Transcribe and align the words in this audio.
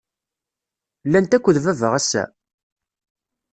Llant 1.07 1.35
akked 1.37 1.57
baba 1.65 1.87
ass-a? 1.97 2.23